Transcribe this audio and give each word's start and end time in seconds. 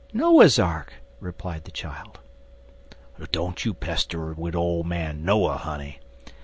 "Noah's 0.13 0.57
ark," 0.57 0.93
replied 1.19 1.65
the 1.65 1.71
child. 1.71 2.19
"Don't 3.31 3.63
you 3.63 3.75
pester 3.75 4.33
wid 4.33 4.55
ole 4.55 4.81
man 4.83 5.23
Noah, 5.23 5.57
honey. 5.57 5.99